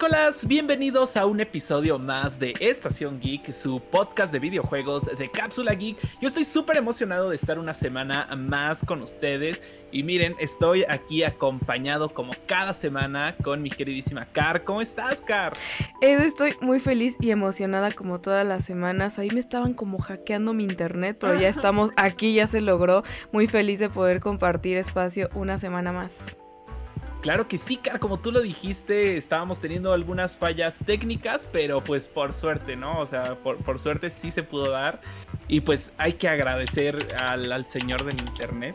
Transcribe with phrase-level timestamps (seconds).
[0.00, 5.74] terrícolas, bienvenidos a un episodio más de Estación Geek, su podcast de videojuegos de Cápsula
[5.74, 5.98] Geek.
[6.22, 9.60] Yo estoy súper emocionado de estar una semana más con ustedes
[9.92, 14.64] y miren, estoy aquí acompañado como cada semana con mi queridísima Car.
[14.64, 15.52] ¿Cómo estás, Car?
[16.00, 19.18] Edu, estoy muy feliz y emocionada como todas las semanas.
[19.18, 23.04] Ahí me estaban como hackeando mi internet, pero ya estamos aquí, ya se logró.
[23.32, 26.38] Muy feliz de poder compartir espacio una semana más.
[27.20, 32.08] Claro que sí, Car, como tú lo dijiste, estábamos teniendo algunas fallas técnicas, pero pues
[32.08, 32.98] por suerte, ¿no?
[32.98, 35.02] O sea, por, suerte sí se pudo dar.
[35.46, 38.74] Y pues hay que agradecer al, señor del internet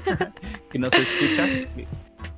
[0.70, 1.48] que nos escucha.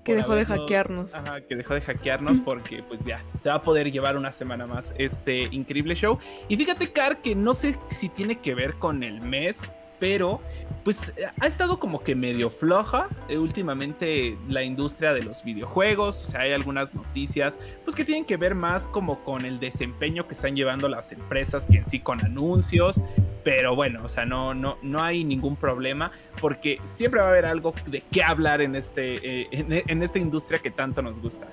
[0.02, 1.14] Que dejó de hackearnos.
[1.14, 4.66] Ajá, que dejó de hackearnos porque pues ya se va a poder llevar una semana
[4.66, 6.18] más este increíble show.
[6.48, 10.40] Y fíjate, Car, que no sé si tiene que ver con el mes pero
[10.84, 16.30] pues ha estado como que medio floja eh, últimamente la industria de los videojuegos, o
[16.30, 20.34] sea, hay algunas noticias pues que tienen que ver más como con el desempeño que
[20.34, 23.00] están llevando las empresas que en sí con anuncios,
[23.44, 27.46] pero bueno, o sea, no, no, no hay ningún problema porque siempre va a haber
[27.46, 31.46] algo de qué hablar en, este, eh, en esta industria que tanto nos gusta.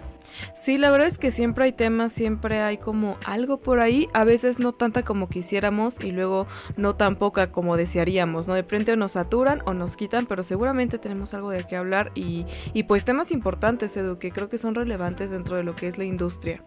[0.53, 4.23] Sí, la verdad es que siempre hay temas, siempre hay como algo por ahí, a
[4.23, 8.53] veces no tanta como quisiéramos y luego no tan poca como desearíamos, ¿no?
[8.53, 12.45] De frente nos saturan o nos quitan, pero seguramente tenemos algo de qué hablar y,
[12.73, 15.97] y pues temas importantes, Edu, que creo que son relevantes dentro de lo que es
[15.97, 16.61] la industria.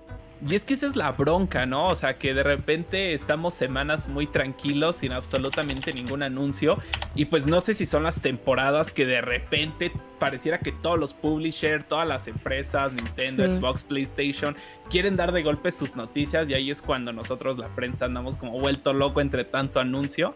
[0.47, 1.89] Y es que esa es la bronca, ¿no?
[1.89, 6.79] O sea, que de repente estamos semanas muy tranquilos sin absolutamente ningún anuncio.
[7.15, 11.15] Y pues no sé si son las temporadas que de repente pareciera que todos los
[11.15, 14.55] publishers, todas las empresas, Nintendo, Xbox, PlayStation,
[14.91, 16.47] quieren dar de golpe sus noticias.
[16.49, 20.35] Y ahí es cuando nosotros, la prensa, andamos como vuelto loco entre tanto anuncio.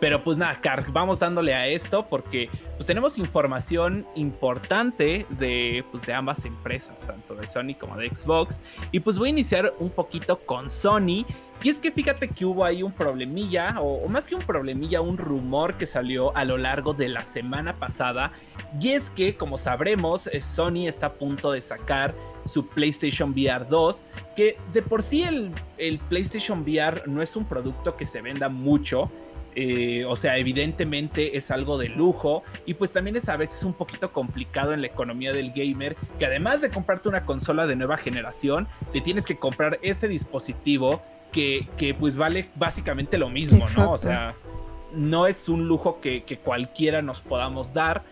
[0.00, 0.60] Pero pues nada,
[0.92, 7.34] vamos dándole a esto porque pues tenemos información importante de, pues, de ambas empresas, tanto
[7.34, 8.60] de Sony como de Xbox.
[8.92, 11.24] Y pues voy a iniciar un poquito con Sony.
[11.62, 15.16] Y es que fíjate que hubo ahí un problemilla, o, más que un problemilla, un
[15.16, 18.32] rumor que salió a lo largo de la semana pasada.
[18.78, 22.14] Y es que, como sabremos, eh, Sony está a punto de sacar
[22.44, 24.02] su PlayStation VR 2,
[24.36, 28.50] que de por sí el, el PlayStation VR no es un producto que se venda
[28.50, 29.10] mucho.
[29.58, 33.72] Eh, o sea, evidentemente es algo de lujo y pues también es a veces un
[33.72, 37.96] poquito complicado en la economía del gamer, que además de comprarte una consola de nueva
[37.96, 41.02] generación, te tienes que comprar este dispositivo
[41.32, 43.90] que, pues vale básicamente lo mismo, ¿no?
[43.90, 44.34] O sea,
[44.94, 48.02] no es un lujo que, que cualquiera nos podamos dar.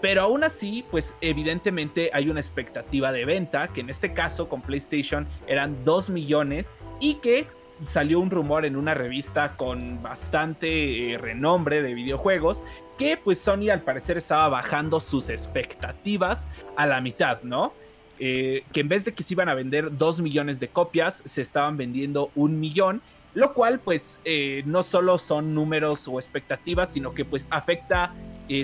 [0.00, 4.62] Pero aún así, pues evidentemente hay una expectativa de venta, que en este caso con
[4.62, 7.46] PlayStation eran 2 millones y que
[7.84, 12.62] salió un rumor en una revista con bastante eh, renombre de videojuegos
[12.98, 17.74] que pues Sony al parecer estaba bajando sus expectativas a la mitad, ¿no?
[18.18, 21.42] Eh, que en vez de que se iban a vender dos millones de copias, se
[21.42, 23.02] estaban vendiendo un millón,
[23.34, 28.14] lo cual pues eh, no solo son números o expectativas, sino que pues afecta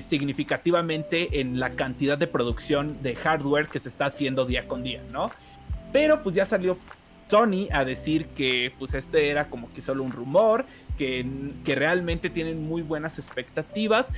[0.01, 5.03] significativamente en la cantidad de producción de hardware que se está haciendo día con día,
[5.11, 5.33] ¿no?
[5.93, 6.79] Pero pues ya salió
[7.33, 10.67] Sony a decir que pues este era como que solo un rumor,
[10.99, 11.25] que,
[11.65, 14.13] que, realmente tienen muy buenas expectativas,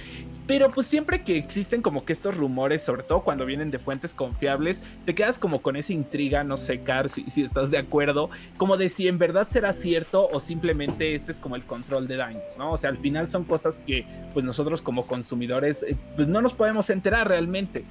[0.49, 4.15] pero pues siempre que existen como que estos rumores, sobre todo cuando vienen de fuentes
[4.15, 8.31] confiables, te quedas como con esa intriga, no sé, Car, si, si estás de acuerdo,
[8.57, 12.17] como de si en verdad será cierto o simplemente este es como el control de
[12.17, 12.73] daños, ¿no?
[12.73, 16.53] O sea, al final son cosas que pues nosotros como consumidores eh, pues no nos
[16.53, 17.85] podemos enterar realmente.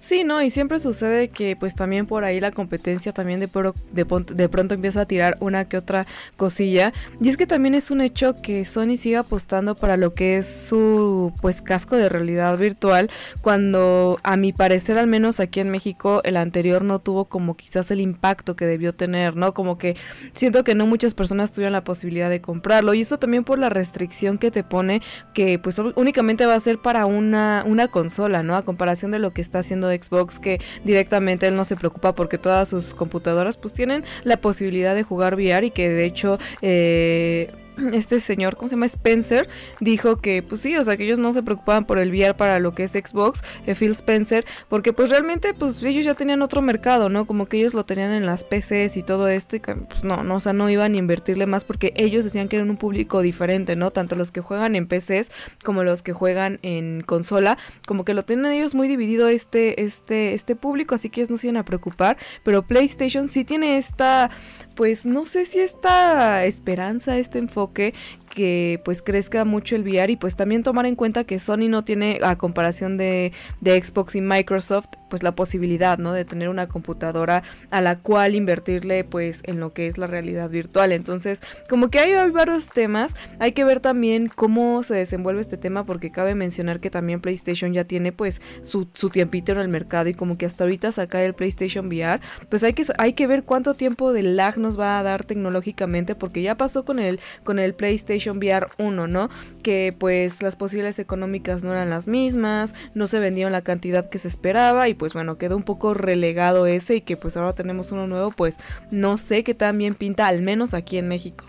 [0.00, 3.48] Sí, no, y siempre sucede que pues también por ahí la competencia también de,
[3.90, 6.92] de, pronto empieza a tirar una que otra cosilla.
[7.20, 10.46] Y es que también es un hecho que Sony sigue apostando para lo que es
[10.46, 13.10] su pues casco de realidad virtual,
[13.40, 17.90] cuando a mi parecer al menos aquí en México el anterior no tuvo como quizás
[17.90, 19.52] el impacto que debió tener, ¿no?
[19.52, 19.96] Como que
[20.32, 22.94] siento que no muchas personas tuvieron la posibilidad de comprarlo.
[22.94, 25.02] Y eso también por la restricción que te pone,
[25.34, 28.54] que pues únicamente va a ser para una, una consola, ¿no?
[28.54, 32.38] A comparación de lo que está haciendo Xbox que directamente él no se preocupa porque
[32.38, 37.50] todas sus computadoras pues tienen la posibilidad de jugar VR y que de hecho eh,
[37.92, 38.86] este señor, ¿cómo se llama?
[38.86, 39.48] Spencer,
[39.80, 42.58] dijo que pues sí, o sea, que ellos no se preocupaban por el VR para
[42.58, 46.62] lo que es Xbox, eh, Phil Spencer, porque pues realmente pues ellos ya tenían otro
[46.62, 47.26] mercado, ¿no?
[47.26, 50.36] Como que ellos lo tenían en las PCs y todo esto y pues no, no,
[50.36, 53.76] o sea, no iban a invertirle más porque ellos decían que eran un público diferente,
[53.76, 53.90] ¿no?
[53.90, 55.30] Tanto los que juegan en PCs
[55.64, 60.34] como los que juegan en consola, como que lo tienen ellos muy dividido este, este,
[60.34, 64.30] este público, así que ellos no se iban a preocupar, pero PlayStation sí tiene esta,
[64.78, 67.94] pues no sé si esta esperanza, este enfoque,
[68.38, 71.82] que pues crezca mucho el VR y pues también tomar en cuenta que Sony no
[71.82, 76.12] tiene a comparación de, de Xbox y Microsoft pues la posibilidad, ¿no?
[76.12, 80.50] De tener una computadora a la cual invertirle pues en lo que es la realidad
[80.50, 80.92] virtual.
[80.92, 85.84] Entonces, como que hay, varios temas, hay que ver también cómo se desenvuelve este tema
[85.84, 90.08] porque cabe mencionar que también PlayStation ya tiene pues su, su tiempito en el mercado
[90.10, 93.42] y como que hasta ahorita sacar el PlayStation VR, pues hay que, hay que ver
[93.42, 97.58] cuánto tiempo de lag nos va a dar tecnológicamente porque ya pasó con el, con
[97.58, 99.30] el PlayStation VR 1, ¿no?
[99.62, 104.18] Que pues las posibilidades económicas no eran las mismas, no se vendieron la cantidad que
[104.18, 107.92] se esperaba y pues bueno, quedó un poco relegado ese y que pues ahora tenemos
[107.92, 108.56] uno nuevo, pues
[108.90, 111.46] no sé qué tan bien pinta, al menos aquí en México.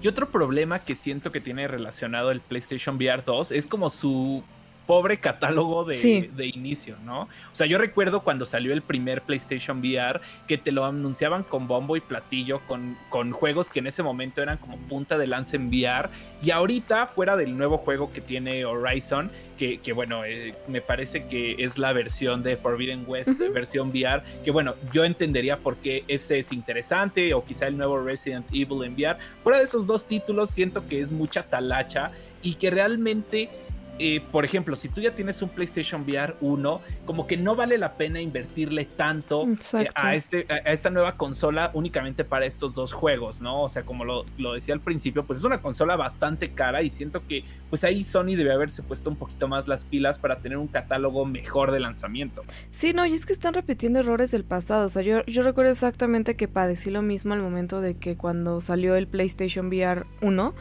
[0.00, 4.44] Y otro problema que siento que tiene relacionado el PlayStation VR 2 es como su
[4.88, 7.24] pobre catálogo de, de, inicio, ¿no?
[7.24, 11.68] O sea, yo recuerdo cuando salió el primer PlayStation VR que te lo anunciaban con
[11.68, 15.56] bombo y platillo, con, con juegos que en ese momento eran como punta de lanza
[15.56, 16.08] en VR.
[16.42, 21.26] Y ahorita, fuera del nuevo juego que tiene Horizon, que, que bueno, eh, me parece
[21.26, 26.04] que es la versión de Forbidden West, versión VR, que bueno, yo entendería por qué
[26.08, 29.18] ese es interesante, o quizá el nuevo Resident Evil en VR.
[29.42, 32.10] Fuera de esos dos títulos, siento que es mucha talacha
[32.42, 33.50] y que realmente
[33.98, 37.78] eh, por ejemplo, si tú ya tienes un PlayStation VR 1, como que no vale
[37.78, 42.92] la pena invertirle tanto eh, a, este, a, esta nueva consola únicamente para estos dos
[42.92, 43.62] juegos, ¿no?
[43.62, 47.26] O sea, como lo, decía al principio, pues es una consola bastante cara y siento
[47.26, 50.68] que pues ahí Sony debe haberse puesto un poquito más las pilas para tener un
[50.68, 52.44] catálogo mejor de lanzamiento.
[52.70, 54.86] Sí, no, y es que están repitiendo errores del pasado.
[54.86, 58.60] O sea, yo, yo recuerdo exactamente que padecí lo mismo al momento de que cuando
[58.60, 60.54] salió el PlayStation VR 1,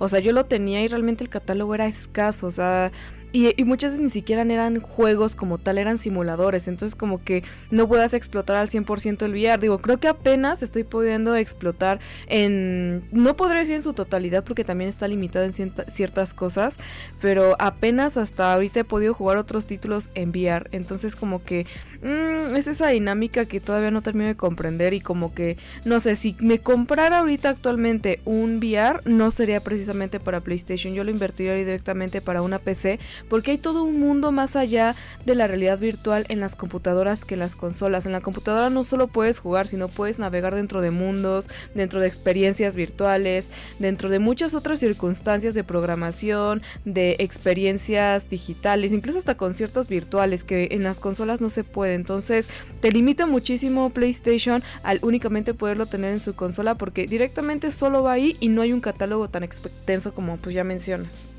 [0.00, 2.46] o sea, yo lo tenía y realmente el catálogo era escaso.
[2.46, 2.90] O sea,
[3.32, 6.68] y, muchas veces ni siquiera eran juegos como tal, eran simuladores.
[6.68, 9.60] Entonces como que no puedas explotar al 100% el VR.
[9.60, 13.04] Digo, creo que apenas estoy pudiendo explotar en...
[13.12, 16.78] No podré decir en su totalidad porque también está limitado en ciertas cosas.
[17.20, 20.68] Pero apenas hasta ahorita he podido jugar otros títulos en VR.
[20.72, 21.66] Entonces como que
[22.02, 24.94] mmm, es esa dinámica que todavía no termino de comprender.
[24.94, 30.20] Y como que, no sé, si me comprara ahorita actualmente un VR, no sería precisamente
[30.20, 30.94] para PlayStation.
[30.94, 32.98] Yo lo invertiría directamente para una PC
[33.28, 34.94] porque hay todo un mundo más allá
[35.24, 38.06] de la realidad virtual en las computadoras que en las consolas.
[38.06, 42.06] En la computadora no solo puedes jugar, sino puedes navegar dentro de mundos, dentro de
[42.06, 49.88] experiencias virtuales, dentro de muchas otras circunstancias de programación, de experiencias digitales, incluso hasta conciertos
[49.88, 51.94] virtuales que en las consolas no se puede.
[51.94, 52.48] Entonces,
[52.80, 58.12] te limita muchísimo PlayStation al únicamente poderlo tener en su consola porque directamente solo va
[58.12, 61.29] ahí y no hay un catálogo tan extenso como pues ya mencionas.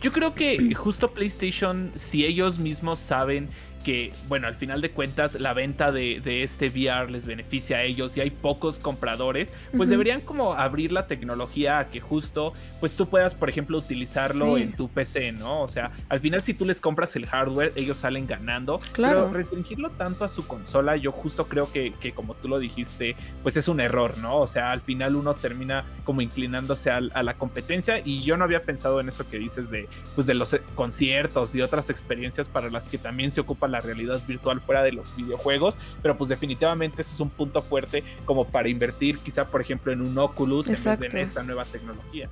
[0.00, 3.48] Yo creo que justo PlayStation, si ellos mismos saben
[3.88, 8.18] que, bueno, al final de cuentas la venta de, este VR les beneficia a ellos
[8.18, 13.08] y hay pocos compradores, pues deberían como abrir la tecnología a que justo, pues tú
[13.08, 15.62] puedas, por ejemplo, utilizarlo en tu PC, ¿no?
[15.62, 18.78] O sea, al final si tú les compras el hardware, ellos salen ganando.
[18.92, 19.20] Claro.
[19.20, 23.16] Pero restringirlo tanto a su consola, yo justo creo que, que como tú lo dijiste,
[23.42, 24.36] pues es un error, ¿no?
[24.36, 28.44] O sea, al final uno termina como inclinándose a, a la competencia y yo no
[28.44, 32.68] había pensado en eso que dices de, pues de los conciertos y otras experiencias para
[32.68, 37.02] las que también se ocupa la realidad virtual fuera de los videojuegos, pero pues definitivamente
[37.02, 40.72] ese es un punto fuerte como para invertir quizá por ejemplo en un Oculus en
[40.72, 42.28] vez de en esta nueva tecnología.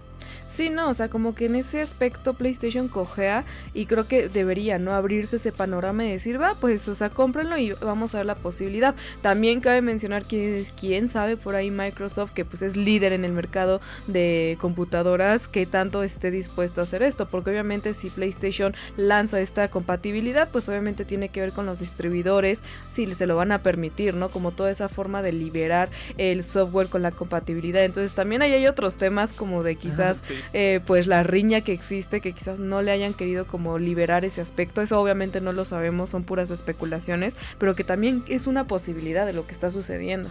[0.49, 3.45] Sí, no, o sea, como que en ese aspecto PlayStation cojea
[3.75, 4.95] y creo que debería, ¿no?
[4.95, 8.37] Abrirse ese panorama y decir, va, pues, o sea, cómprenlo y vamos a ver la
[8.37, 8.95] posibilidad.
[9.23, 13.33] También cabe mencionar que quién sabe por ahí Microsoft, que pues es líder en el
[13.33, 19.41] mercado de computadoras, que tanto esté dispuesto a hacer esto, porque obviamente si PlayStation lanza
[19.41, 22.63] esta compatibilidad, pues obviamente tiene que ver con los distribuidores,
[22.95, 24.29] si se lo van a permitir, ¿no?
[24.29, 27.85] Como toda esa forma de liberar el software con la compatibilidad.
[27.85, 32.21] Entonces también ahí hay otros temas como de quizás eh, pues la riña que existe,
[32.21, 34.83] que quizás no le hayan querido como liberar ese aspecto.
[34.83, 39.33] Eso obviamente no lo sabemos, son puras especulaciones, pero que también es una posibilidad de
[39.33, 40.31] lo que está sucediendo.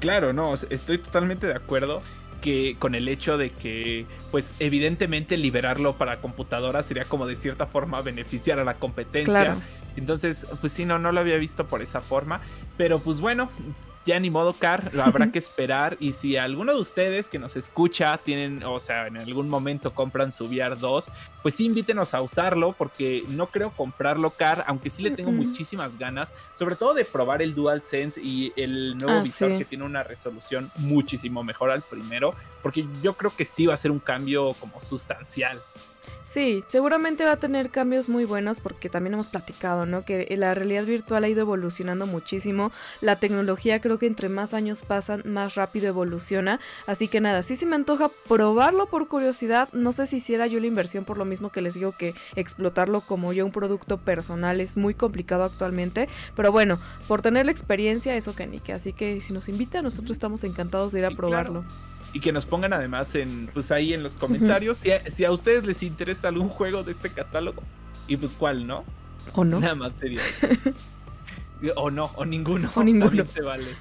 [0.00, 2.02] Claro, no, estoy totalmente de acuerdo
[2.42, 7.66] que con el hecho de que, pues evidentemente liberarlo para computadoras sería como de cierta
[7.66, 9.56] forma beneficiar a la competencia.
[9.96, 12.40] Entonces, pues sí, no, no lo había visto por esa forma.
[12.76, 13.48] Pero pues bueno,
[14.04, 15.96] ya ni modo, Car, lo habrá que esperar.
[16.00, 20.32] Y si alguno de ustedes que nos escucha tienen, o sea, en algún momento compran
[20.32, 21.06] su VR 2,
[21.42, 25.98] pues sí, invítenos a usarlo, porque no creo comprarlo, Car, aunque sí le tengo muchísimas
[25.98, 30.02] ganas, sobre todo de probar el DualSense y el nuevo ah, visor que tiene una
[30.02, 34.54] resolución muchísimo mejor al primero, porque yo creo que sí va a ser un cambio
[34.54, 35.60] como sustancial.
[36.24, 40.04] Sí, seguramente va a tener cambios muy buenos porque también hemos platicado, ¿no?
[40.04, 42.72] Que la realidad virtual ha ido evolucionando muchísimo.
[43.00, 46.60] La tecnología creo que entre más años pasan, más rápido evoluciona.
[46.86, 49.68] Así que nada, sí se me antoja probarlo por curiosidad.
[49.72, 53.00] No sé si hiciera yo la inversión por lo mismo que les digo que explotarlo
[53.00, 56.08] como yo un producto personal es muy complicado actualmente.
[56.36, 56.78] Pero bueno,
[57.08, 58.72] por tener la experiencia, eso que ni que.
[58.72, 61.64] Así que si nos invita, nosotros estamos encantados de ir a probarlo
[62.12, 65.32] y que nos pongan además en pues ahí en los comentarios si, a, si, a,
[65.32, 67.62] ustedes les interesa algún juego de este catálogo
[68.06, 68.84] y pues cuál, ¿no?
[69.32, 69.60] O no.
[69.60, 70.20] Nada más sería.
[71.76, 72.70] o no, o ninguno.
[72.74, 73.24] O ninguno.
[73.26, 73.76] se vale.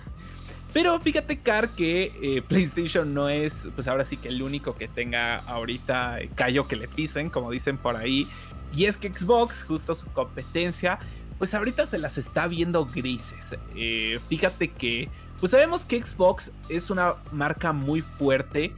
[0.73, 4.88] Pero fíjate, Car, que eh, PlayStation no es, pues ahora sí que el único que
[4.88, 8.27] tenga ahorita callo que le pisen, como dicen por ahí.
[8.73, 11.00] Y es que Xbox, justo su competencia,
[11.38, 13.57] pues ahorita se las está viendo grises.
[13.75, 15.09] Eh, fíjate que
[15.41, 18.71] pues sabemos que Xbox es una marca muy fuerte,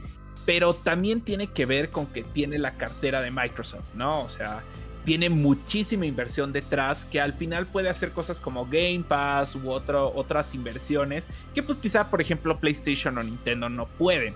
[0.46, 4.22] pero también tiene que ver con que tiene la cartera de Microsoft, ¿no?
[4.22, 4.62] O sea,
[5.04, 10.54] tiene muchísima inversión detrás que al final puede hacer cosas como Game Pass u otras
[10.54, 14.34] inversiones que pues quizá por ejemplo PlayStation o Nintendo no pueden.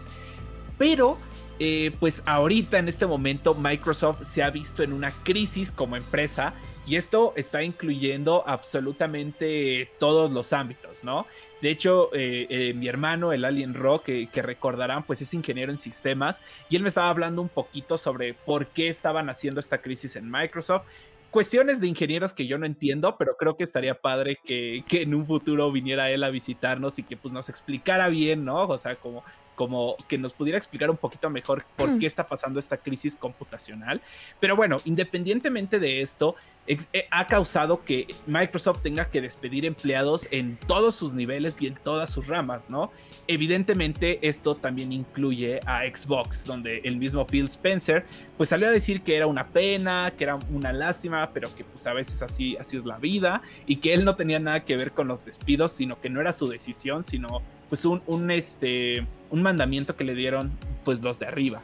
[0.77, 1.19] Pero
[1.59, 6.53] eh, pues ahorita en este momento Microsoft se ha visto en una crisis como empresa
[6.89, 11.27] y esto está incluyendo absolutamente todos los ámbitos, ¿no?
[11.61, 15.79] De hecho, eh, eh, mi hermano, el Alien Rock, que recordarán, pues es ingeniero en
[15.79, 16.41] sistemas
[16.71, 20.31] y él me estaba hablando un poquito sobre por qué estaban haciendo esta crisis en
[20.31, 20.85] Microsoft
[21.31, 25.15] cuestiones de ingenieros que yo no entiendo, pero creo que estaría padre que, que, en
[25.15, 28.67] un futuro viniera él a visitarnos y que pues nos explicara bien, ¿no?
[28.67, 29.23] O sea, como
[29.59, 31.99] como que nos pudiera explicar un poquito mejor por mm.
[31.99, 34.01] qué está pasando esta crisis computacional.
[34.39, 36.37] Pero bueno, independientemente de esto,
[36.69, 41.75] eh, ha causado que Microsoft tenga que despedir empleados en todos sus niveles y en
[41.75, 42.93] todas sus ramas, ¿no?
[43.27, 49.03] Evidentemente esto también incluye a Xbox, donde el mismo Phil Spencer pues salió a decir
[49.03, 52.77] que era una pena, que era una lástima, pero que pues a veces así, así
[52.77, 56.01] es la vida y que él no tenía nada que ver con los despidos, sino
[56.01, 60.51] que no era su decisión, sino pues un, un, este, un mandamiento que le dieron
[60.85, 61.63] pues los de arriba.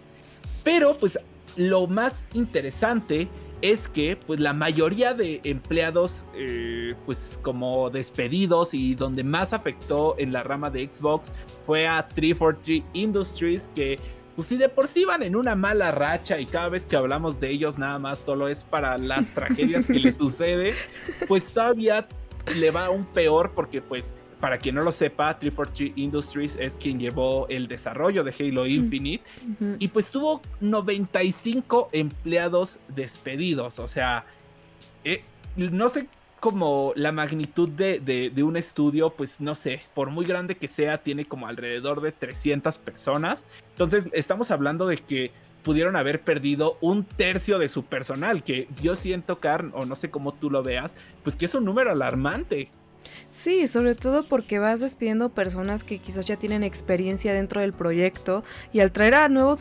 [0.63, 1.19] Pero pues
[1.57, 3.29] lo más interesante
[3.63, 10.17] es que pues la mayoría de empleados eh, pues como despedidos y donde más afectó
[10.19, 11.33] en la rama de Xbox
[11.65, 13.99] fue a 343 Industries que
[14.37, 17.41] pues si de por sí van en una mala racha y cada vez que hablamos
[17.41, 20.75] de ellos nada más solo es para las tragedias que les sucede,
[21.29, 22.07] pues todavía
[22.57, 24.13] le va aún peor porque pues
[24.45, 29.25] para quien no lo sepa, 343 Industries es quien llevó el desarrollo de Halo Infinite
[29.79, 33.79] y pues tuvo 95 empleados despedidos.
[33.79, 34.27] O sea,
[35.03, 35.23] eh,
[35.57, 36.09] no sé
[36.41, 40.99] como la magnitud de, de, un estudio, pues no sé, por muy grande que sea,
[40.99, 43.47] tiene como alrededor de 300 personas.
[43.71, 45.31] Entonces, estamos hablando de que
[45.63, 50.11] pudieron haber perdido un tercio de su personal, que yo siento, Carl, o no sé
[50.11, 52.69] cómo tú lo veas, pues que es un número alarmante.
[53.31, 58.45] Sí, sobre todo porque vas despidiendo personas que quizás ya tienen experiencia dentro del proyecto
[58.73, 59.59] y al traer a nuevos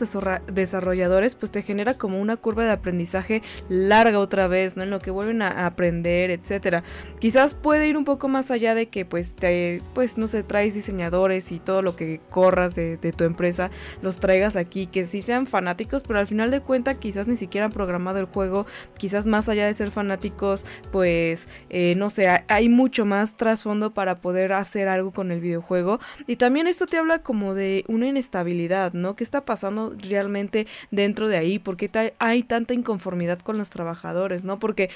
[0.52, 4.82] desarrolladores pues te genera como una curva de aprendizaje larga otra vez, ¿no?
[4.82, 6.84] En lo que vuelven a aprender, etcétera.
[7.18, 10.74] Quizás puede ir un poco más allá de que pues te, pues no sé, traes
[10.74, 13.70] diseñadores y todo lo que corras de, tu empresa,
[14.02, 17.66] los traigas aquí, que sí sean fanáticos, pero al final de cuentas quizás ni siquiera
[17.66, 22.68] han programado el juego, quizás más allá de ser fanáticos, pues eh, no sé, hay
[22.68, 26.00] mucho más trasfondo para poder hacer algo con el videojuego.
[26.26, 29.16] Y también esto te habla como de una inestabilidad, ¿no?
[29.16, 31.58] ¿Qué está pasando realmente dentro de ahí?
[31.58, 34.58] ¿Por qué hay tanta inconformidad con los trabajadores, ¿no?
[34.58, 34.90] Porque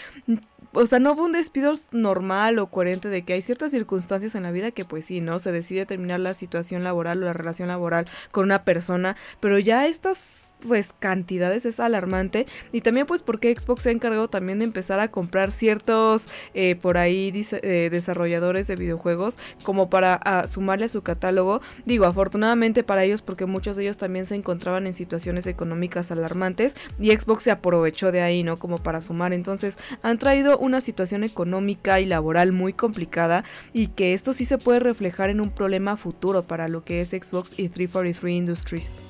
[0.73, 4.43] o sea, no hubo un despido normal o coherente de que hay ciertas circunstancias en
[4.43, 5.39] la vida que pues sí, ¿no?
[5.39, 9.87] Se decide terminar la situación laboral o la relación laboral con una persona, pero ya
[9.87, 12.47] estas pues cantidades es alarmante.
[12.73, 16.77] Y también pues porque Xbox se ha encargado también de empezar a comprar ciertos eh,
[16.77, 21.61] por ahí eh, desarrolladores de videojuegos como para sumarle a su catálogo.
[21.85, 26.77] Digo afortunadamente para ellos porque muchos de ellos también se encontraban en situaciones económicas alarmantes
[26.99, 29.33] y Xbox se aprovechó de ahí no como para sumar.
[29.33, 34.59] Entonces han traído una situación económica y laboral muy complicada y que esto sí se
[34.59, 39.08] puede reflejar en un problema futuro para lo que es Xbox y 343 Industries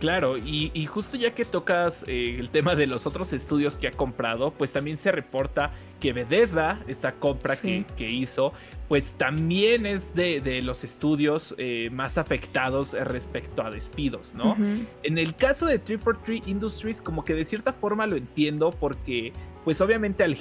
[0.00, 3.92] Claro, y, justo ya que tocas eh, el tema de los otros estudios que ha
[3.92, 8.52] comprado, pues también se reporta que Bethesda, esta compra que, hizo,
[8.88, 14.56] pues también es de, los estudios eh, más afectados respecto a despidos, ¿no?
[15.02, 19.32] En el caso de 343 Industries, como que de cierta forma lo entiendo porque,
[19.64, 20.34] pues obviamente al,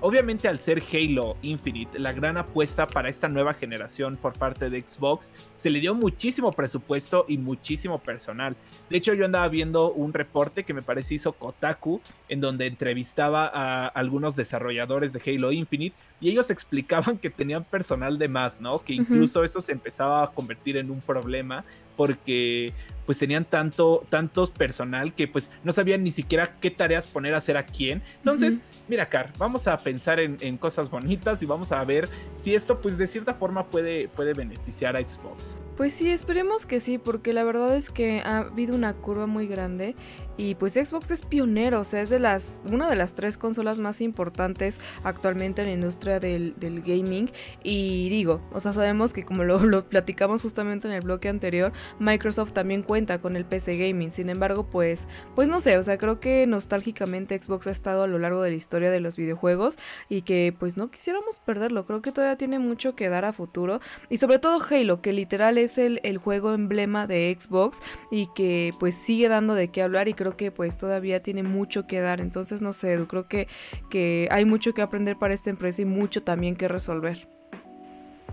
[0.00, 4.82] obviamente al ser Halo Infinite la gran apuesta para esta nueva generación por parte de
[4.82, 8.56] Xbox, se le dio muchísimo presupuesto y muchísimo personal.
[8.88, 13.46] De hecho, yo andaba viendo un reporte que me parece hizo Kotaku, en donde entrevistaba
[13.46, 18.80] a algunos desarrolladores de Halo Infinite y ellos explicaban que tenían personal de más, ¿no?
[18.80, 21.64] Que incluso eso se empezaba a convertir en un problema
[21.96, 22.72] porque
[23.06, 27.38] pues tenían tanto, tantos personal que pues no sabían ni siquiera qué tareas poner a
[27.38, 28.02] hacer a quién.
[28.18, 32.80] Entonces, mira, Car, vamos a pensar en, cosas bonitas y vamos a ver si esto
[32.80, 35.56] pues de cierta forma puede, puede beneficiar a Xbox.
[35.76, 39.46] Pues sí, esperemos que sí, porque la verdad es que ha habido una curva muy
[39.46, 39.96] grande
[40.36, 43.78] y pues Xbox es pionero, o sea, es de las, una de las tres consolas
[43.78, 47.30] más importantes actualmente en la industria del, gaming.
[47.62, 51.72] Y digo, o sea, sabemos que como lo, lo, platicamos justamente en el bloque anterior,
[51.98, 54.10] Microsoft también cuenta con el PC gaming.
[54.10, 55.06] Sin embargo, pues,
[55.36, 58.50] pues no sé, o sea, creo que nostálgicamente Xbox ha estado a lo largo de
[58.50, 59.78] la historia de los videojuegos
[60.08, 61.86] y que pues no quisiéramos perderlo.
[61.86, 63.78] Creo que todavía tiene mucho que dar a futuro.
[64.08, 67.78] Y sobre todo Halo, que literal es el, el juego emblema de Xbox
[68.10, 71.86] y que pues sigue dando de qué hablar y creo que pues todavía tiene mucho
[71.86, 72.20] que dar.
[72.20, 73.46] Entonces no sé, Edu, creo que,
[73.88, 77.28] que hay mucho que aprender para esta empresa y mucho también que resolver.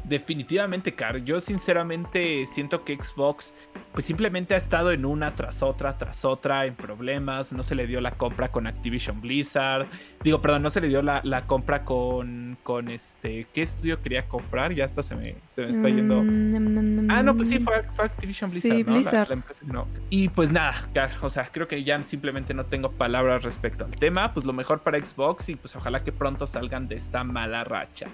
[0.08, 1.18] Definitivamente, Car.
[1.24, 3.54] Yo sinceramente siento que Xbox
[3.92, 7.52] pues simplemente ha estado en una tras otra, tras otra, en problemas.
[7.52, 9.88] No se le dio la compra con Activision Blizzard.
[10.24, 13.48] Digo, perdón, no se le dio la, compra con, con este...
[13.54, 14.74] ¿Qué estudio quería comprar?
[14.74, 16.24] Ya hasta se me, se me está yendo.
[16.24, 19.30] Mm, ah, no, pues sí, fue, Activision Blizzard, sí, Blizzard.
[19.64, 19.88] no.
[20.10, 23.92] Y pues nada, Car, o sea, creo que ya simplemente no tengo palabras respecto al
[23.92, 24.34] tema.
[24.34, 28.08] Pues lo mejor para Xbox y pues ojalá que pronto salgan de esta mala racha.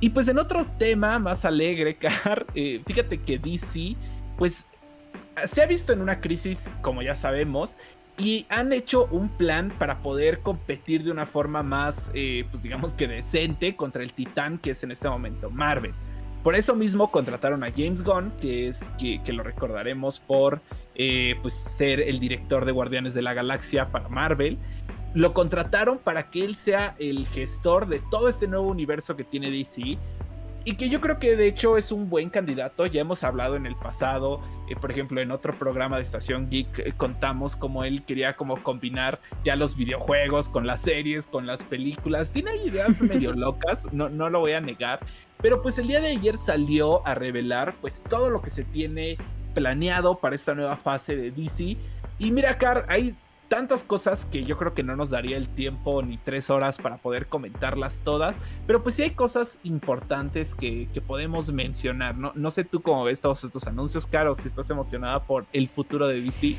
[0.00, 3.96] Y pues en otro tema más alegre, Car, eh, fíjate que DC,
[4.36, 4.66] pues
[5.44, 7.76] se ha visto en una crisis, como ya sabemos,
[8.16, 12.94] y han hecho un plan para poder competir de una forma más, eh, pues digamos
[12.94, 15.92] que decente contra el titán que es en este momento Marvel.
[16.42, 20.60] Por eso mismo contrataron a James Gunn, que es que, lo recordaremos por
[20.94, 24.58] eh, pues ser el director de Guardianes de la Galaxia para Marvel
[25.18, 29.50] lo contrataron para que él sea el gestor de todo este nuevo universo que tiene
[29.50, 29.98] DC.
[30.64, 32.86] Y que yo creo que de hecho es un buen candidato.
[32.86, 36.78] Ya hemos hablado en el pasado, eh, por ejemplo, en otro programa de Estación Geek,
[36.78, 41.64] eh, contamos cómo él quería como combinar ya los videojuegos con las series, con las
[41.64, 42.30] películas.
[42.30, 45.00] Tiene ideas medio locas, no, no lo voy a negar.
[45.42, 49.16] Pero pues el día de ayer salió a revelar pues todo lo que se tiene
[49.52, 51.76] planeado para esta nueva fase de DC.
[52.20, 53.16] Y mira, Car, hay
[53.48, 56.98] tantas cosas que yo creo que no nos daría el tiempo ni tres horas para
[56.98, 62.32] poder comentarlas todas, pero pues sí hay cosas importantes que, podemos mencionar, ¿no?
[62.34, 66.08] No sé tú cómo ves todos estos anuncios, Caro, si estás emocionada por el futuro
[66.08, 66.56] de DC.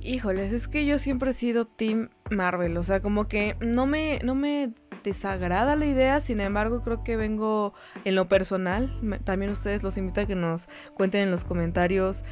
[0.00, 4.18] Híjoles, es que yo siempre he sido Team Marvel, o sea, como que no me,
[4.24, 4.72] no me
[5.02, 8.90] desagrada la idea, sin embargo creo que vengo en lo personal,
[9.24, 12.24] también ustedes los invito a que nos cuenten en los comentarios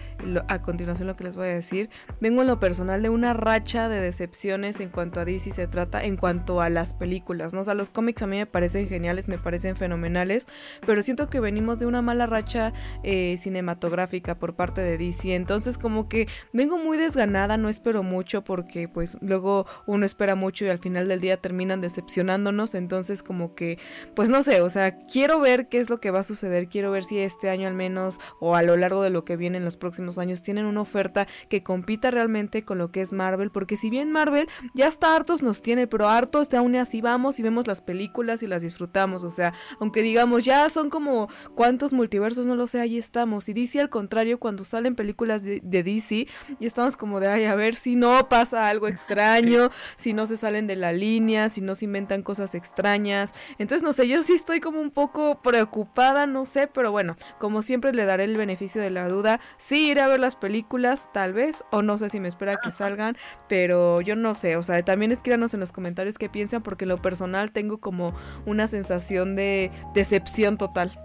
[0.48, 3.88] a continuación lo que les voy a decir, vengo en lo personal de una racha
[3.88, 7.60] de decepciones en cuanto a DC se trata, en cuanto a las películas, ¿no?
[7.60, 10.46] O sea, los cómics a mí me parecen geniales, me parecen fenomenales,
[10.86, 15.78] pero siento que venimos de una mala racha eh, cinematográfica por parte de DC, entonces
[15.78, 20.68] como que vengo muy desganada, no espero mucho porque pues luego uno espera mucho y
[20.68, 23.78] al final del día terminan decepcionándonos entonces como que,
[24.14, 26.90] pues no sé, o sea, quiero ver qué es lo que va a suceder, quiero
[26.90, 29.64] ver si este año al menos o a lo largo de lo que viene en
[29.64, 33.76] los próximos años tienen una oferta que compita realmente con lo que es Marvel, porque
[33.76, 37.66] si bien Marvel ya está hartos nos tiene, pero hartos aún así vamos y vemos
[37.66, 42.54] las películas y las disfrutamos, o sea, aunque digamos ya son como cuántos multiversos, no
[42.54, 46.26] lo sé, ahí estamos, y DC al contrario, cuando salen películas de, de DC,
[46.58, 50.36] y estamos como de, ay, a ver si no pasa algo extraño, si no se
[50.36, 53.34] salen de la línea, si no se inventan cosas extrañas.
[53.58, 57.62] Entonces, no sé, yo sí estoy como un poco preocupada, no sé, pero bueno, como
[57.62, 59.40] siempre le daré el beneficio de la duda.
[59.58, 62.70] Sí iré a ver las películas, tal vez, o no sé si me espera que
[62.70, 63.16] salgan,
[63.48, 66.90] pero yo no sé, o sea, también escríbanos en los comentarios qué piensan, porque en
[66.90, 68.14] lo personal tengo como
[68.46, 70.98] una sensación de decepción total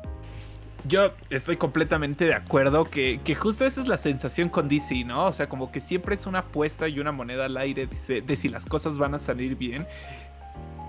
[0.87, 5.25] yo estoy completamente de acuerdo que, justo esa es la sensación con DC, ¿no?
[5.25, 8.35] O sea, como que siempre es una apuesta y una moneda al aire de, de,
[8.35, 9.87] si las cosas van a salir bien.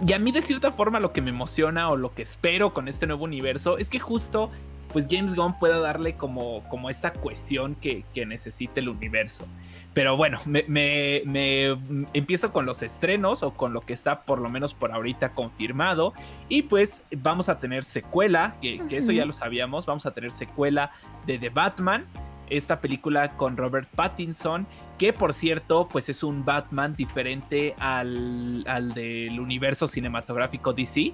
[0.04, 2.88] Y a mí de cierta forma lo que me emociona o lo que espero con
[2.88, 4.50] este nuevo universo es que justo
[4.92, 9.46] pues James Gunn pueda darle como, como esta cohesión que, que necesita el universo.
[9.92, 11.76] Pero bueno, me, me,
[12.14, 16.12] empiezo con los estrenos o con lo que está por lo menos por ahorita confirmado.
[16.48, 20.30] Y pues vamos a tener secuela, que, que eso ya lo sabíamos, vamos a tener
[20.32, 20.92] secuela
[21.26, 22.06] de The Batman
[22.48, 24.66] esta película con Robert Pattinson,
[24.98, 31.12] que por cierto, pues es un Batman diferente al, al del universo cinematográfico DC.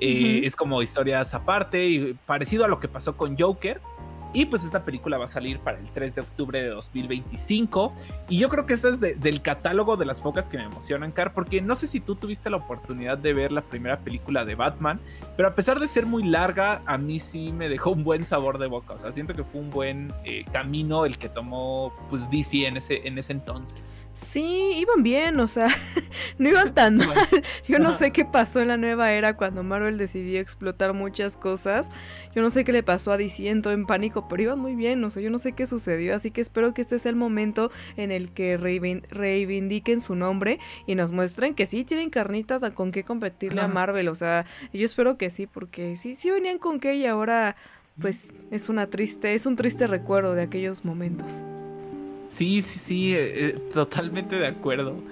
[0.00, 3.80] Eh, es como historias aparte y parecido a lo que pasó con Joker,
[4.32, 7.92] y pues esta película va a salir para el 3 de octubre de 2025.
[8.28, 11.32] Y yo creo que esta es del catálogo de las pocas que me emocionan, Car,
[11.32, 15.00] porque no sé si tú tuviste la oportunidad de ver la primera película de Batman,
[15.36, 18.58] pero a pesar de ser muy larga, a mí sí me dejó un buen sabor
[18.58, 18.94] de boca.
[18.94, 22.76] O sea, siento que fue un buen eh, camino el que tomó pues DC en
[22.76, 23.76] ese, en ese entonces.
[24.18, 25.68] Sí, iban bien, o sea,
[26.38, 27.16] no iban tan mal.
[27.68, 31.88] Yo no sé qué pasó en la nueva era cuando Marvel decidió explotar muchas cosas.
[32.34, 35.10] Yo no sé qué le pasó a DC, en pánico, pero iban muy bien, o
[35.10, 36.16] sea, yo no sé qué sucedió.
[36.16, 40.96] Así que espero que este sea el momento en el que reivindiquen su nombre y
[40.96, 44.08] nos muestren que sí tienen carnita con qué competirle a Marvel.
[44.08, 47.54] O sea, yo espero que sí, porque sí, sí venían con qué y ahora
[48.00, 51.44] pues es una triste, es un triste recuerdo de aquellos momentos.
[52.28, 55.02] Sí, sí, sí, eh, eh, totalmente de acuerdo.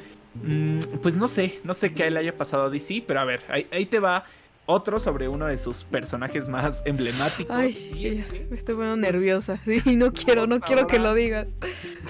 [0.42, 3.42] Mm, pues no sé, no sé qué le haya pasado a DC, pero a ver,
[3.48, 4.24] ahí, te va
[4.66, 7.56] otro sobre uno de sus personajes más emblemáticos.
[7.56, 11.56] Ay, me estoy poniendo nerviosa, sí, no quiero, no quiero que lo digas.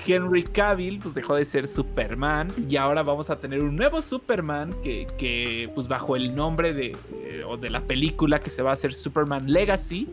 [0.07, 4.75] Henry Cavill, pues dejó de ser Superman y ahora vamos a tener un nuevo Superman
[4.83, 8.71] que, que pues bajo el nombre de, eh, o de la película que se va
[8.71, 10.09] a hacer Superman Legacy,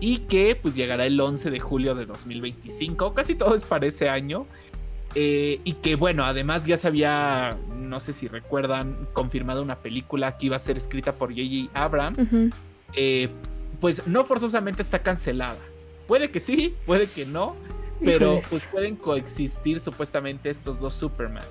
[0.00, 4.08] y que pues llegará el 11 de julio de 2025, casi todo es para ese
[4.08, 4.46] año.
[5.16, 10.36] Eh, y que bueno, además ya se había, no sé si recuerdan, confirmado una película
[10.36, 11.70] que iba a ser escrita por J.J.
[11.72, 12.18] Abrams.
[12.94, 13.28] Eh,
[13.80, 15.58] pues no forzosamente está cancelada.
[16.08, 17.54] Puede que sí, puede que no,
[18.00, 21.46] pero pues pueden coexistir supuestamente estos dos Supermans.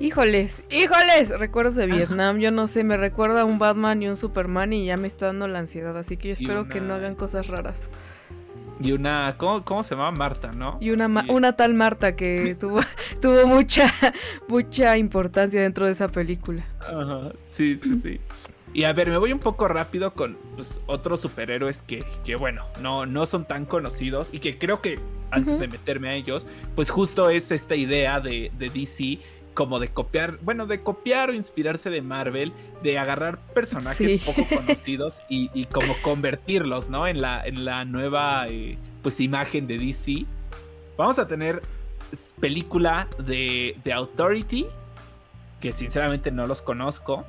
[0.00, 4.14] Híjoles, híjoles, recuerdos de Vietnam, yo no sé, me recuerda a un Batman y un
[4.14, 7.16] Superman y ya me está dando la ansiedad, así que yo espero que no hagan
[7.16, 7.90] cosas raras.
[8.80, 10.12] Y una, ¿cómo, se llama?
[10.12, 10.78] Marta, ¿no?
[10.80, 12.80] Y una, una tal Marta que tuvo,
[13.20, 13.92] tuvo mucha,
[14.46, 16.64] mucha importancia dentro de esa película.
[16.78, 18.20] Ajá, sí, sí, sí.
[18.72, 22.64] Y a ver, me voy un poco rápido con pues, otros superhéroes que, que, bueno,
[22.80, 26.90] no, no son tan conocidos y que creo que antes de meterme a ellos, pues
[26.90, 29.18] justo es esta idea de, de DC
[29.58, 35.20] como de copiar, bueno, de copiar o inspirarse de Marvel, de agarrar personajes poco conocidos
[35.28, 37.08] y, como convertirlos, ¿no?
[37.08, 40.26] En la, en la nueva, eh, pues, imagen de DC.
[40.96, 41.60] Vamos a tener
[42.38, 44.64] película de, de Authority,
[45.58, 47.26] que sinceramente no los conozco.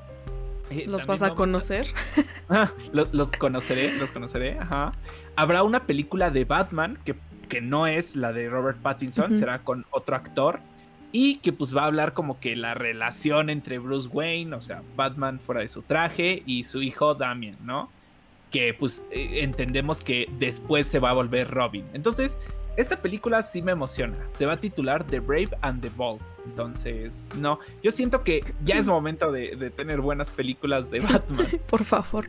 [0.69, 1.87] Eh, ¿Los vas a conocer?
[2.47, 4.91] Ah, los, conoceré, los conoceré, ajá.
[5.35, 7.15] Habrá una película de Batman que,
[7.47, 10.59] que no es la de Robert Pattinson, será con otro actor
[11.11, 14.83] y que pues va a hablar como que la relación entre Bruce Wayne, o sea,
[14.95, 17.89] Batman fuera de su traje y su hijo Damien, ¿no?
[18.51, 21.85] Que pues eh, entendemos que después se va a volver Robin.
[21.93, 22.37] Entonces,
[22.79, 24.15] esta película sí me emociona.
[24.37, 26.21] Se va a titular The Brave and the Bold.
[26.45, 31.47] Entonces, no, yo siento que ya es momento de, tener buenas películas de Batman.
[31.69, 32.27] Por favor,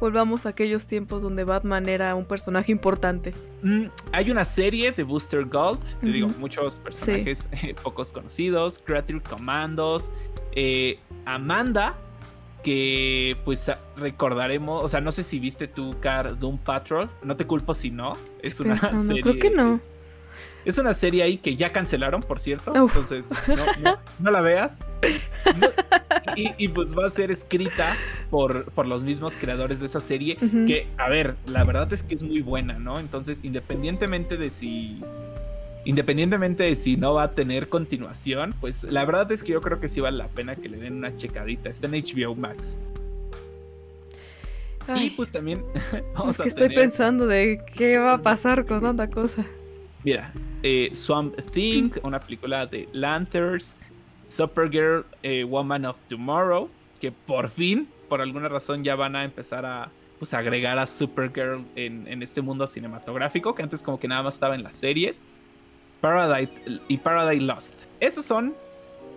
[0.00, 3.34] volvamos a aquellos tiempos donde Batman era un personaje importante.
[3.62, 9.20] Mm, hay una serie de Booster Gold, te digo, muchos personajes eh, pocos conocidos, Creature
[9.20, 10.10] Commandos,
[10.56, 11.94] eh, Amanda,
[12.62, 17.46] que pues recordaremos, o sea, no sé si viste tu Car Doom Patrol, no te
[17.46, 19.22] culpo si no, es una serie.
[19.22, 19.80] Creo que no.
[20.64, 23.26] Es, una serie ahí que ya cancelaron, por cierto, entonces
[24.18, 24.74] no, la veas.
[26.36, 27.96] y, pues va a ser escrita
[28.30, 32.14] por, por los mismos creadores de esa serie, que, a ver, la verdad es que
[32.14, 33.00] es muy buena, ¿no?
[33.00, 35.02] Entonces, independientemente de si
[35.84, 39.80] independientemente de si no va a tener continuación, pues la verdad es que yo creo
[39.80, 41.70] que sí vale la pena que le den una checadita.
[41.70, 42.78] Está en HBO Max.
[44.96, 45.64] y pues también
[46.14, 49.44] vamos es que estoy pensando de qué va a pasar con tanta cosa.
[50.04, 53.74] Mira, eh, Swamp Thing, una película de Lanterns,
[54.28, 56.68] Supergirl, eh, Woman of Tomorrow,
[57.00, 61.64] que por fin, por alguna razón, ya van a empezar a pues, agregar a Supergirl
[61.76, 65.24] en, en este mundo cinematográfico, que antes como que nada más estaba en las series.
[66.02, 66.52] Paradise
[66.88, 67.74] y Paradise Lost.
[68.00, 68.54] Esos son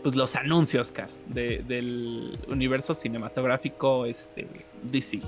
[0.03, 4.47] pues los anuncios, Oscar, del universo cinematográfico este,
[4.91, 5.21] DC.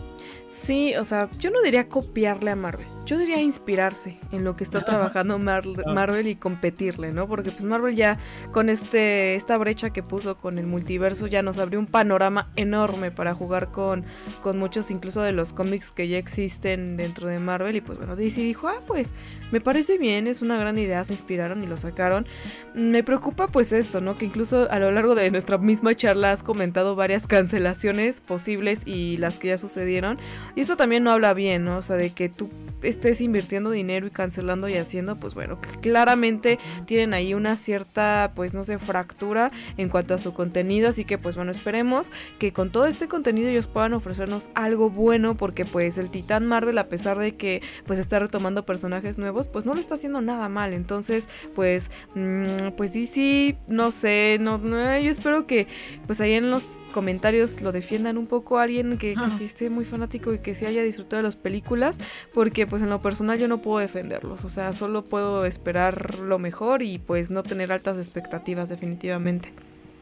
[0.49, 4.63] Sí, o sea, yo no diría copiarle a Marvel, yo diría inspirarse en lo que
[4.63, 5.37] está trabajando.
[5.39, 7.27] Marvel y competirle, ¿no?
[7.27, 8.17] Porque pues Marvel ya
[8.51, 13.11] con este esta brecha que puso con el multiverso ya nos abrió un panorama enorme
[13.11, 14.05] para jugar con,
[14.41, 18.15] con muchos incluso de los cómics que ya existen dentro de Marvel y pues bueno,
[18.15, 19.13] DC dijo, ah, pues
[19.51, 22.25] me parece bien, es una gran idea, se inspiraron y lo sacaron.
[22.73, 24.17] Me preocupa pues esto, ¿no?
[24.17, 29.17] Que incluso a lo largo de nuestra misma charla has comentado varias cancelaciones posibles y
[29.17, 30.19] las que ya sucedieron.
[30.55, 31.77] Y eso también no habla bien, ¿no?
[31.77, 32.49] O sea, de que tú
[32.81, 38.53] estés invirtiendo dinero y cancelando y haciendo, pues bueno, claramente tienen ahí una cierta, pues
[38.53, 42.71] no sé, fractura en cuanto a su contenido, así que pues bueno, esperemos que con
[42.71, 47.17] todo este contenido ellos puedan ofrecernos algo bueno, porque pues el Titán Marvel, a pesar
[47.17, 51.29] de que pues está retomando personajes nuevos, pues no lo está haciendo nada mal, entonces
[51.55, 55.67] pues, mmm, pues DC, no sé, no, no, yo espero que
[56.05, 60.33] pues ahí en los comentarios lo defiendan un poco alguien que, que esté muy fanático
[60.33, 61.99] y que se haya disfrutado de las películas,
[62.33, 66.39] porque pues en lo personal yo no puedo defenderlos, o sea, solo puedo esperar lo
[66.39, 69.53] mejor y pues no tener altas expectativas definitivamente.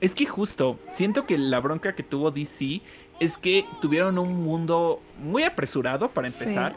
[0.01, 2.81] Es que justo, siento que la bronca que tuvo DC
[3.19, 6.75] es que tuvieron un mundo muy apresurado para empezar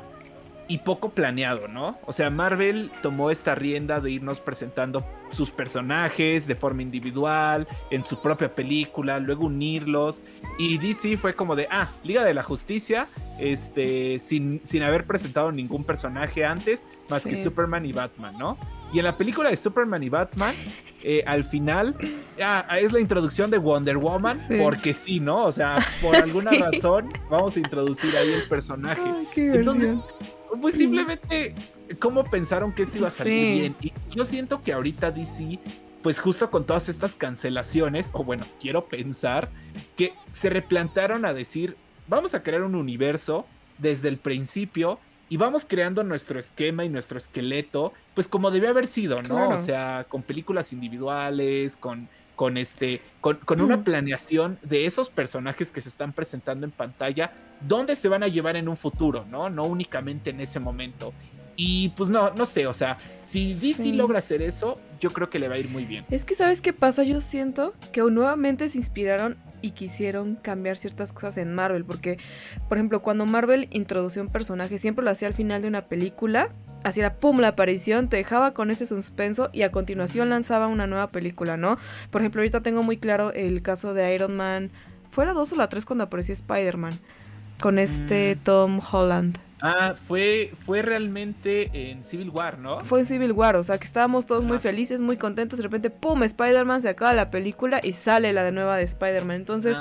[0.68, 1.98] y poco planeado, ¿no?
[2.04, 8.04] O sea, Marvel tomó esta rienda de irnos presentando sus personajes de forma individual, en
[8.04, 10.22] su propia película, luego unirlos.
[10.58, 13.06] Y DC fue como de, ah, Liga de la Justicia,
[13.38, 18.58] este, sin, sin haber presentado ningún personaje antes, más que Superman y Batman, ¿no?
[18.92, 20.54] Y en la película de Superman y Batman,
[21.02, 21.94] eh, al final,
[22.42, 25.44] ah, es la introducción de Wonder Woman, porque sí, ¿no?
[25.44, 29.02] O sea, por alguna razón, vamos a introducir ahí el personaje.
[29.36, 29.98] Entonces
[30.60, 31.54] pues simplemente,
[31.98, 33.76] ¿cómo pensaron que eso iba a salir bien?
[33.80, 35.58] Y yo siento que ahorita DC,
[36.02, 39.50] pues justo con todas estas cancelaciones, o bueno, quiero pensar
[39.96, 43.46] que se replantearon a decir, vamos a crear un universo
[43.78, 48.88] desde el principio y vamos creando nuestro esquema y nuestro esqueleto, pues como debe haber
[48.88, 49.50] sido, ¿no?
[49.50, 52.08] O sea, con películas individuales, con
[52.38, 57.96] con este con, una planeación de esos personajes que se están presentando en pantalla, dónde
[57.96, 59.50] se van a llevar en un futuro, ¿no?
[59.50, 61.12] No únicamente en ese momento.
[61.56, 65.40] Y pues no, no sé, o sea, si DC logra hacer eso, yo creo que
[65.40, 66.04] le va a ir muy bien.
[66.10, 67.02] Es que, ¿sabes qué pasa?
[67.02, 72.18] Yo siento que nuevamente se inspiraron y quisieron cambiar ciertas cosas en Marvel, porque,
[72.68, 76.50] por ejemplo, cuando Marvel introdució un personaje, siempre lo hacía al final de una película,
[76.84, 81.08] hacía pum la aparición, te dejaba con ese suspenso y a continuación lanzaba una nueva
[81.08, 81.78] película, ¿no?
[82.10, 84.70] Por ejemplo, ahorita tengo muy claro el caso de Iron Man.
[85.10, 86.98] ¿Fue la 2 o la 3 cuando apareció Spider-Man?
[87.60, 88.44] Con este mm.
[88.44, 89.38] Tom Holland.
[89.60, 92.80] Ah, fue, fue realmente en Civil War, ¿no?
[92.80, 95.58] Fue en Civil War, o sea que estábamos todos muy felices, muy contentos.
[95.58, 96.22] De repente, ¡pum!
[96.22, 99.36] Spider-Man se acaba la película y sale la de nueva de Spider-Man.
[99.36, 99.76] Entonces,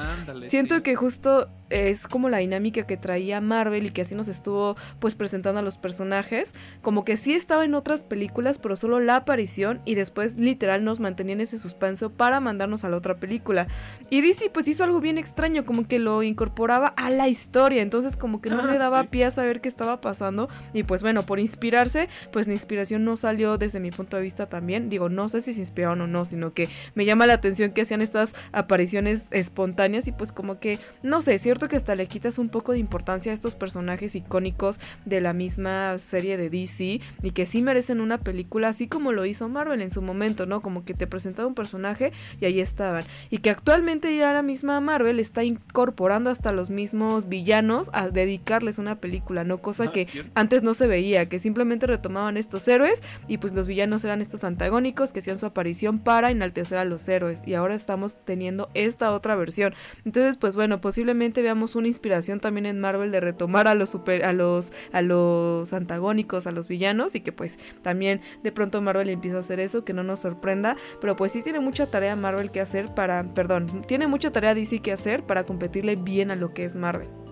[0.45, 4.77] siento que justo es como la dinámica que traía Marvel y que así nos estuvo
[4.99, 9.17] pues presentando a los personajes, como que sí estaba en otras películas, pero solo la
[9.17, 13.67] aparición y después literal nos mantenían ese suspenso para mandarnos a la otra película.
[14.09, 18.17] Y DC pues hizo algo bien extraño, como que lo incorporaba a la historia, entonces
[18.17, 21.39] como que no le daba pie a saber qué estaba pasando y pues bueno, por
[21.39, 25.41] inspirarse, pues la inspiración no salió desde mi punto de vista también, digo, no sé
[25.41, 29.27] si se inspiraron o no, sino que me llama la atención que hacían estas apariciones
[29.31, 32.79] espontáneas y pues como que, no sé, cierto que hasta le quitas un poco de
[32.79, 38.01] importancia a estos personajes icónicos de la misma serie de DC y que sí merecen
[38.01, 40.61] una película así como lo hizo Marvel en su momento, ¿no?
[40.61, 43.03] Como que te presentaba un personaje y ahí estaban.
[43.29, 48.77] Y que actualmente ya la misma Marvel está incorporando hasta los mismos villanos a dedicarles
[48.77, 49.56] una película, ¿no?
[49.61, 53.67] Cosa ah, que antes no se veía, que simplemente retomaban estos héroes y pues los
[53.67, 57.75] villanos eran estos antagónicos que hacían su aparición para enaltecer a los héroes y ahora
[57.75, 59.73] estamos teniendo esta otra versión.
[60.05, 64.25] Entonces, pues bueno, posiblemente veamos una inspiración también en Marvel de retomar a los super,
[64.25, 69.09] a los a los antagónicos, a los villanos y que pues también de pronto Marvel
[69.09, 72.51] empieza a hacer eso, que no nos sorprenda, pero pues sí tiene mucha tarea Marvel
[72.51, 76.53] que hacer para, perdón, tiene mucha tarea DC que hacer para competirle bien a lo
[76.53, 77.26] que es Marvel.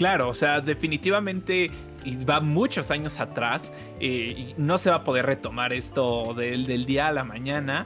[0.00, 1.70] Claro, o sea, definitivamente
[2.06, 6.66] y va muchos años atrás eh, y no se va a poder retomar esto del,
[6.66, 7.84] del día a la mañana.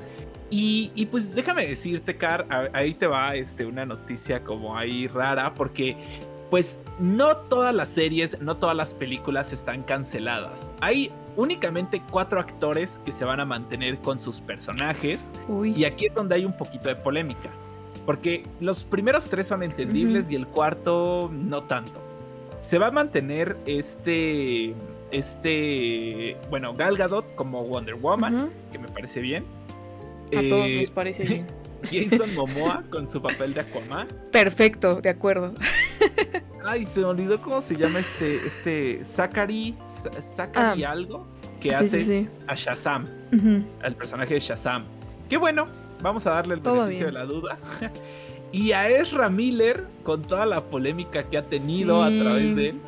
[0.48, 5.96] Y, pues déjame decirte, Car, ahí te va este, una noticia como ahí rara, porque
[6.50, 10.70] pues no todas las series, no todas las películas están canceladas.
[10.80, 15.28] Hay únicamente cuatro actores que se van a mantener con sus personajes.
[15.64, 17.50] Y aquí es donde hay un poquito de polémica.
[18.06, 22.00] Porque los primeros tres son entendibles y el cuarto no tanto.
[22.60, 24.74] Se va a mantener este.
[25.10, 26.36] Este.
[26.50, 29.44] Bueno, Gal Gadot como Wonder Woman, que me parece bien.
[30.28, 31.46] A todos nos eh, parece bien.
[31.90, 34.06] Jason Momoa con su papel de Aquaman.
[34.32, 35.54] Perfecto, de acuerdo.
[36.64, 40.90] Ay, se me olvidó cómo se llama este, este Zachary, Zachary ah.
[40.90, 41.26] algo,
[41.60, 43.06] que hace a Shazam,
[43.82, 44.84] al personaje de Shazam.
[45.28, 45.66] Qué bueno,
[46.00, 47.58] vamos a darle el beneficio de la duda.
[48.52, 52.80] y a Ezra Miller, con toda la polémica que ha tenido a través de él,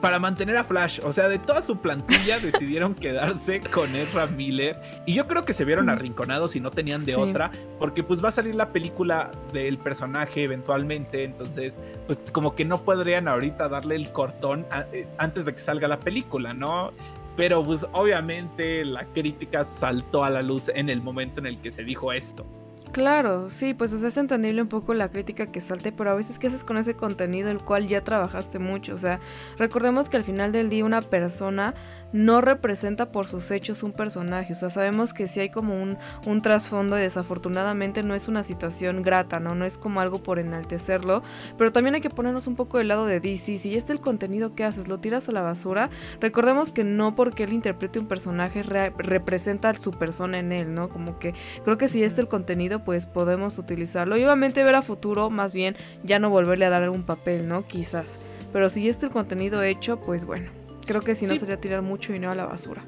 [0.00, 1.00] para mantener a Flash.
[1.04, 4.76] O sea, de toda su plantilla decidieron quedarse con Ezra Miller.
[5.06, 7.50] Y yo creo que se vieron arrinconados y no tenían de otra.
[7.78, 11.24] Porque pues va a salir la película del personaje eventualmente.
[11.24, 15.88] Entonces, pues como que no podrían ahorita darle el cortón eh, antes de que salga
[15.88, 16.92] la película, ¿no?
[17.38, 21.70] Pero pues obviamente la crítica saltó a la luz en el momento en el que
[21.70, 22.44] se dijo esto.
[22.92, 26.46] Claro, sí, pues es entendible un poco la crítica que salte, pero a veces qué
[26.46, 29.20] haces con ese contenido el cual ya trabajaste mucho, o sea,
[29.58, 31.74] recordemos que al final del día una persona
[32.12, 35.98] no representa por sus hechos un personaje, o sea, sabemos que si hay como un,
[36.24, 39.54] un trasfondo y desafortunadamente no es una situación grata, ¿no?
[39.54, 41.22] No es como algo por enaltecerlo,
[41.58, 44.54] pero también hay que ponernos un poco del lado de DC, si este el contenido
[44.54, 48.62] que haces lo tiras a la basura, recordemos que no porque él interprete un personaje
[48.62, 50.88] representa a su persona en él, ¿no?
[50.88, 54.82] Como que creo que si este el contenido pues podemos utilizarlo y obviamente ver a
[54.82, 57.66] futuro más bien ya no volverle a dar algún papel, ¿no?
[57.66, 58.18] Quizás.
[58.52, 60.50] Pero si este el contenido hecho, pues bueno,
[60.86, 62.84] creo que si no sería tirar mucho dinero a la basura.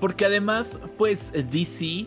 [0.00, 2.06] Porque además, pues DC,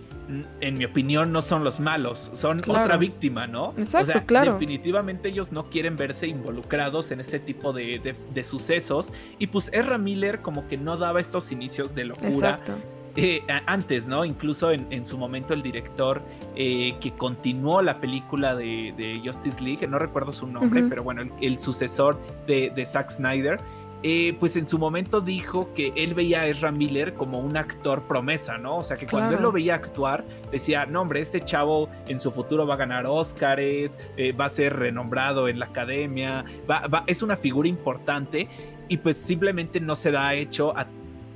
[0.61, 3.73] en mi opinión, no son los malos, son otra víctima, ¿no?
[3.77, 4.53] Exacto, o sea, claro.
[4.53, 9.11] Definitivamente ellos no quieren verse involucrados en este tipo de, de, sucesos.
[9.39, 12.29] Y pues Ezra Miller como que no daba estos inicios de locura.
[12.29, 12.75] Exacto.
[13.15, 14.23] Eh, antes, ¿no?
[14.23, 16.21] Incluso en, su momento el director
[16.55, 21.59] eh, que continuó la película de, Justice League, no recuerdo su nombre, pero bueno, el,
[21.59, 23.59] sucesor de, de, Zack Snyder,
[24.03, 28.03] eh, pues en su momento dijo que él veía a Ezra Miller como un actor
[28.03, 28.77] promesa, ¿no?
[28.77, 32.31] O sea, que cuando él lo veía actuar, decía, no, hombre, este chavo en su
[32.31, 33.97] futuro va a ganar Oscars,
[34.39, 38.47] va a ser renombrado en la academia, va, es una figura importante
[38.87, 40.87] y pues simplemente no se da hecho a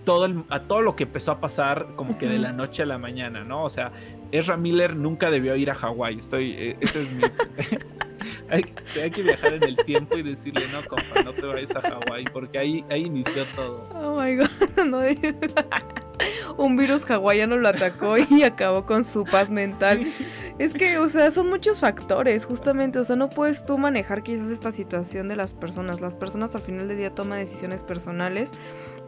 [0.05, 2.97] todo, a todo lo que empezó a pasar como que de la noche a la
[2.97, 3.63] mañana, ¿no?
[3.63, 3.91] O sea,
[4.31, 6.19] Ezra Miller nunca debió ir a Hawái.
[6.19, 7.23] Estoy, eh, ese es mi...
[8.49, 8.63] hay,
[9.11, 12.57] que viajar en el tiempo y decirle, no, compa, no te vayas a Hawái, porque
[12.57, 13.83] ahí, ahí inició todo.
[13.93, 15.01] Oh my god, no.
[16.57, 20.07] Un virus hawaiano lo atacó y acabó con su paz mental.
[20.57, 24.49] Es que, o sea, son muchos factores, justamente, o sea, no puedes tú manejar quizás
[24.49, 25.99] esta situación de las personas.
[25.99, 28.53] Las personas al final del día toman decisiones personales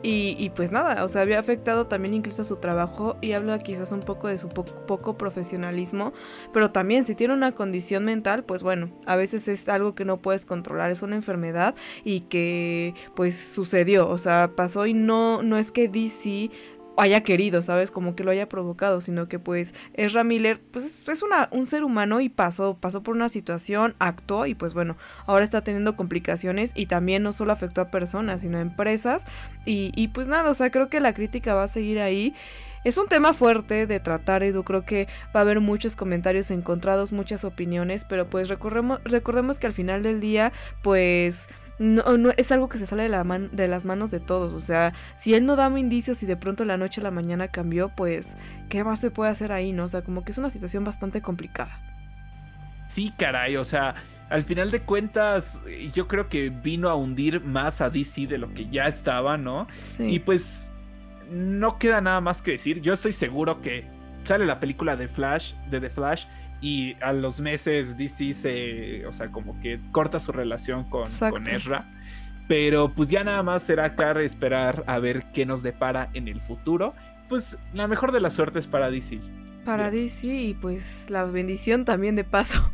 [0.04, 3.92] y, pues nada, o sea, había afectado también incluso a su trabajo y habla quizás
[3.92, 6.14] un poco de su poco profesionalismo,
[6.54, 10.18] pero también si tiene una condición mental, pues bueno, a veces es algo que no
[10.22, 15.58] puedes controlar, es una enfermedad y que pues sucedió, o sea, pasó y no, no
[15.58, 16.52] es que DC
[16.98, 17.92] haya querido, ¿sabes?
[17.92, 21.84] Como que lo haya provocado, sino que pues Ezra Miller pues es una, un ser
[21.84, 26.72] humano y pasó, pasó por una situación, actuó y pues bueno, ahora está teniendo complicaciones
[26.76, 29.26] y también no solo afectó a personas, sino a empresas
[29.66, 32.34] y, y pues nada, o sea, creo que la crítica va a seguir ahí.
[32.84, 34.64] Es un tema fuerte de tratar, Edu.
[34.64, 39.74] Creo que va a haber muchos comentarios encontrados, muchas opiniones, pero pues recordemos que al
[39.74, 43.86] final del día, pues no, no es algo que se sale de, la de las
[43.86, 44.54] manos de todos.
[44.54, 47.50] O sea, si él no daba indicios y de pronto la noche a la mañana
[47.50, 48.36] cambió, pues,
[48.70, 49.86] ¿qué más se puede hacer ahí, no?
[49.86, 51.80] O sea, como que es una situación bastante complicada.
[52.88, 53.96] Sí, caray, o sea,
[54.30, 55.60] al final de cuentas,
[55.94, 59.68] yo creo que vino a hundir más a DC de lo que ya estaba, ¿no?
[59.82, 60.16] Sí.
[60.16, 60.72] Y pues,
[61.30, 62.82] no queda nada más que decir.
[62.82, 63.86] Yo estoy seguro que
[64.24, 66.26] sale la película de Flash, de The Flash,
[66.62, 71.48] y a los meses DC se, o sea, como que corta su relación con, con
[71.48, 71.90] Ezra.
[72.48, 76.42] Pero pues ya nada más será acá esperar a ver qué nos depara en el
[76.42, 76.96] futuro.
[77.28, 79.20] Pues la mejor de las suertes para DC.
[79.66, 82.72] Para DC y pues la bendición también de paso.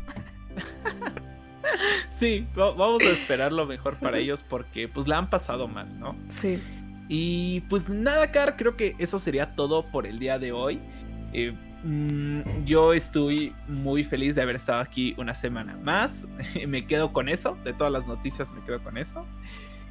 [2.12, 6.16] sí, vamos a esperar lo mejor para ellos porque pues la han pasado mal, ¿no?
[6.28, 6.62] Sí.
[7.08, 10.80] Y pues nada, Car, creo que eso sería todo por el día de hoy.
[11.32, 11.52] Eh,
[12.64, 16.26] yo estoy muy feliz de haber estado aquí una semana más.
[16.68, 19.26] me quedo con eso, de todas las noticias me quedo con eso.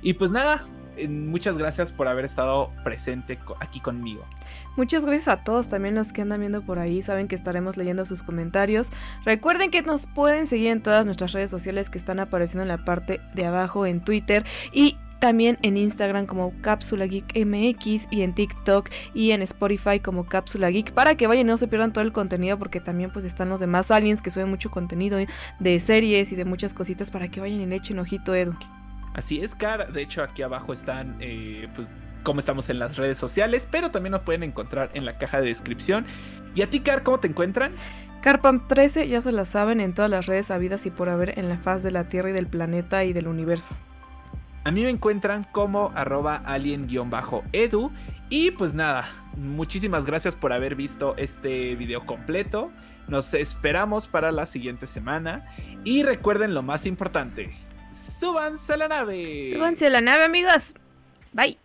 [0.01, 0.65] Y pues nada,
[0.97, 4.25] eh, muchas gracias por haber estado presente aquí conmigo.
[4.75, 8.05] Muchas gracias a todos también los que andan viendo por ahí, saben que estaremos leyendo
[8.05, 8.91] sus comentarios.
[9.25, 12.83] Recuerden que nos pueden seguir en todas nuestras redes sociales que están apareciendo en la
[12.83, 18.35] parte de abajo en Twitter y también en Instagram como Cápsula Geek MX y en
[18.35, 22.03] TikTok y en Spotify como Cápsula Geek para que vayan y no se pierdan todo
[22.03, 25.17] el contenido porque también pues están los demás aliens que suben mucho contenido
[25.59, 28.53] de series y de muchas cositas para que vayan y le echen ojito Edu.
[29.13, 29.93] Así es, Car.
[29.93, 31.87] De hecho, aquí abajo están eh, pues
[32.23, 35.47] cómo estamos en las redes sociales, pero también nos pueden encontrar en la caja de
[35.47, 36.05] descripción.
[36.53, 37.71] ¿Y a ti, Car, cómo te encuentran?
[38.21, 41.59] Carpam13 ya se la saben en todas las redes habidas y por haber en la
[41.59, 43.73] faz de la Tierra y del planeta y del universo.
[44.63, 47.91] A mí me encuentran como arroba alien-edu.
[48.29, 52.71] Y pues nada, muchísimas gracias por haber visto este video completo.
[53.07, 55.45] Nos esperamos para la siguiente semana.
[55.83, 57.53] Y recuerden lo más importante.
[57.91, 59.51] Súbanse a la nave.
[59.53, 60.73] Súbanse a la nave amigos.
[61.33, 61.57] Bye.